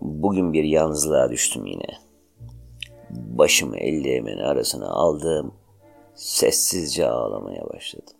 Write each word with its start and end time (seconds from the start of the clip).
Bugün 0.00 0.52
bir 0.52 0.64
yalnızlığa 0.64 1.30
düştüm 1.30 1.66
yine. 1.66 1.86
Başımı 3.10 3.76
ellerimin 3.76 4.38
arasına 4.38 4.88
aldım. 4.88 5.54
Sessizce 6.14 7.08
ağlamaya 7.08 7.68
başladım. 7.68 8.16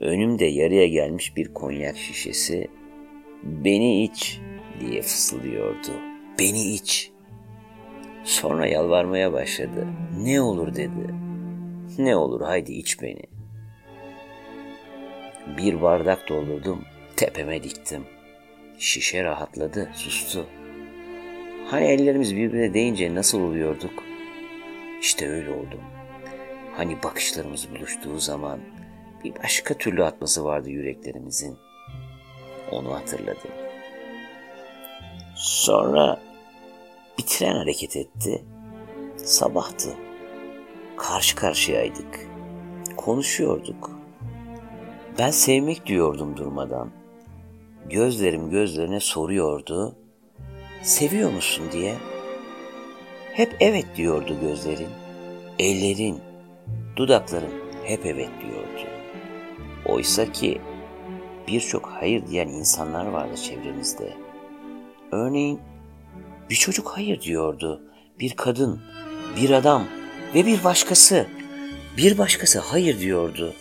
Önümde 0.00 0.44
yarıya 0.44 0.86
gelmiş 0.86 1.36
bir 1.36 1.54
konyak 1.54 1.96
şişesi 1.96 2.68
beni 3.42 4.02
iç 4.02 4.40
diye 4.80 5.02
fısıldıyordu. 5.02 5.92
Beni 6.38 6.72
iç. 6.72 7.10
Sonra 8.24 8.66
yalvarmaya 8.66 9.32
başladı. 9.32 9.86
Ne 10.18 10.40
olur 10.40 10.74
dedi. 10.74 11.14
Ne 11.98 12.16
olur 12.16 12.40
haydi 12.40 12.72
iç 12.72 13.02
beni. 13.02 13.22
Bir 15.58 15.82
bardak 15.82 16.28
doldurdum, 16.28 16.84
tepeme 17.16 17.62
diktim. 17.62 18.04
Şişe 18.78 19.24
rahatladı, 19.24 19.90
sustu. 19.94 20.46
Hani 21.70 21.84
ellerimiz 21.84 22.36
birbirine 22.36 22.74
değince 22.74 23.14
nasıl 23.14 23.40
oluyorduk? 23.40 24.04
İşte 25.00 25.28
öyle 25.28 25.50
oldu. 25.50 25.80
Hani 26.76 27.02
bakışlarımız 27.02 27.68
buluştuğu 27.70 28.18
zaman 28.18 28.60
bir 29.24 29.34
başka 29.42 29.74
türlü 29.74 30.04
atması 30.04 30.44
vardı 30.44 30.70
yüreklerimizin. 30.70 31.56
Onu 32.72 32.94
hatırladım. 32.94 33.50
Sonra 35.36 36.20
bir 37.18 37.22
tren 37.26 37.56
hareket 37.56 37.96
etti. 37.96 38.44
Sabahtı. 39.16 39.94
Karşı 40.96 41.36
karşıyaydık. 41.36 42.26
Konuşuyorduk. 42.96 43.90
Ben 45.18 45.30
sevmek 45.30 45.86
diyordum 45.86 46.36
durmadan. 46.36 46.90
Gözlerim 47.90 48.50
gözlerine 48.50 49.00
soruyordu. 49.00 49.96
Seviyor 50.82 51.32
musun 51.32 51.64
diye. 51.72 51.94
Hep 53.32 53.56
evet 53.60 53.86
diyordu 53.96 54.40
gözlerin. 54.40 54.88
Ellerin, 55.58 56.20
dudakların 56.96 57.52
hep 57.84 58.06
evet 58.06 58.30
diyordu. 58.42 58.90
Oysa 59.86 60.32
ki 60.32 60.60
birçok 61.48 61.86
hayır 61.86 62.26
diyen 62.26 62.48
insanlar 62.48 63.06
vardı 63.06 63.36
çevremizde. 63.36 64.12
Örneğin 65.12 65.60
bir 66.50 66.54
çocuk 66.54 66.88
hayır 66.88 67.20
diyordu. 67.20 67.82
Bir 68.20 68.30
kadın, 68.36 68.80
bir 69.36 69.50
adam 69.50 69.84
ve 70.34 70.46
bir 70.46 70.64
başkası. 70.64 71.26
Bir 71.96 72.18
başkası 72.18 72.58
hayır 72.58 73.00
diyordu. 73.00 73.52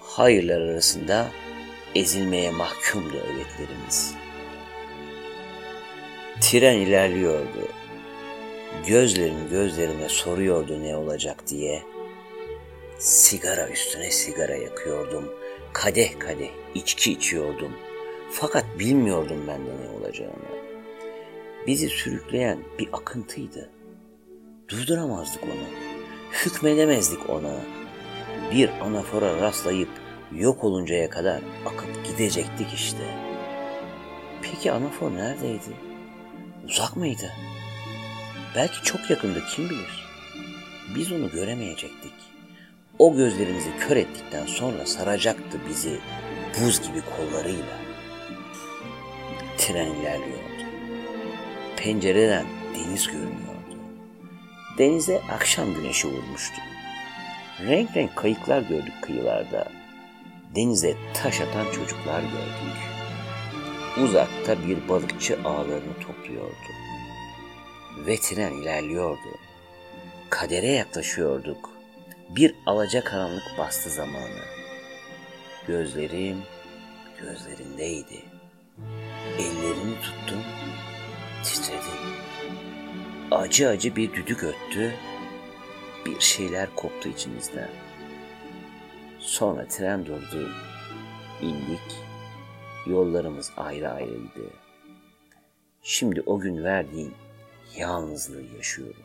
Hayırlar 0.00 0.60
arasında 0.60 1.26
ezilmeye 1.94 2.50
mahkumdu 2.50 3.16
öğretlerimiz. 3.16 4.14
Tren 6.40 6.76
ilerliyordu. 6.76 7.68
Gözlerim 8.86 9.48
gözlerime 9.50 10.08
soruyordu 10.08 10.82
ne 10.82 10.96
olacak 10.96 11.48
diye. 11.48 11.82
Sigara 12.98 13.68
üstüne 13.68 14.10
sigara 14.10 14.54
yakıyordum. 14.54 15.32
Kadeh 15.72 16.18
kadeh 16.18 16.50
içki 16.74 17.12
içiyordum. 17.12 17.72
Fakat 18.30 18.64
bilmiyordum 18.78 19.46
bende 19.48 19.70
ne 19.70 19.98
olacağını. 19.98 20.62
Bizi 21.66 21.88
sürükleyen 21.88 22.58
bir 22.78 22.88
akıntıydı. 22.92 23.70
Durduramazdık 24.68 25.44
onu. 25.44 25.68
Hükmedemezdik 26.32 27.30
ona. 27.30 27.54
Bir 28.52 28.68
anafora 28.68 29.40
rastlayıp 29.40 29.88
yok 30.36 30.64
oluncaya 30.64 31.10
kadar 31.10 31.40
akıp 31.66 32.04
gidecektik 32.04 32.74
işte. 32.74 33.04
Peki 34.42 34.72
anafor 34.72 35.14
neredeydi? 35.14 35.76
Uzak 36.68 36.96
mıydı? 36.96 37.32
Belki 38.56 38.82
çok 38.82 39.10
yakındı 39.10 39.42
kim 39.54 39.70
bilir. 39.70 40.06
Biz 40.94 41.12
onu 41.12 41.30
göremeyecektik. 41.30 42.12
O 42.98 43.16
gözlerimizi 43.16 43.70
kör 43.80 43.96
ettikten 43.96 44.46
sonra 44.46 44.86
saracaktı 44.86 45.60
bizi 45.68 45.98
buz 46.60 46.88
gibi 46.88 47.02
kollarıyla. 47.16 47.78
Tren 49.58 49.86
ilerliyordu. 49.86 50.62
Pencereden 51.76 52.46
deniz 52.74 53.06
görünüyordu. 53.06 53.76
Denize 54.78 55.22
akşam 55.30 55.74
güneşi 55.74 56.08
vurmuştu. 56.08 56.60
Renk 57.60 57.96
renk 57.96 58.16
kayıklar 58.16 58.62
gördük 58.62 58.94
kıyılarda. 59.02 59.81
Denize 60.54 60.96
taş 61.14 61.40
atan 61.40 61.64
çocuklar 61.64 62.20
gördük. 62.20 62.78
Uzakta 64.04 64.68
bir 64.68 64.88
balıkçı 64.88 65.38
ağlarını 65.44 65.94
topluyordu. 66.00 66.72
Ve 68.06 68.16
tren 68.16 68.52
ilerliyordu. 68.52 69.38
Kadere 70.30 70.66
yaklaşıyorduk. 70.66 71.70
Bir 72.28 72.54
alaca 72.66 73.04
karanlık 73.04 73.58
bastı 73.58 73.90
zamanı. 73.90 74.42
Gözlerim 75.66 76.42
gözlerindeydi. 77.20 78.22
Ellerini 79.38 79.94
tuttum, 80.02 80.42
titredim. 81.44 82.12
Acı 83.30 83.68
acı 83.68 83.96
bir 83.96 84.12
düdük 84.12 84.44
öttü. 84.44 84.94
Bir 86.06 86.20
şeyler 86.20 86.74
koptu 86.74 87.08
içimizden. 87.08 87.70
Sonra 89.22 89.68
tren 89.68 90.06
durdu. 90.06 90.50
İndik. 91.42 92.02
Yollarımız 92.86 93.52
ayrı 93.56 93.90
ayrıydı. 93.90 94.50
Şimdi 95.82 96.22
o 96.26 96.38
gün 96.38 96.64
verdiğin 96.64 97.14
yalnızlığı 97.76 98.42
yaşıyorum. 98.56 99.02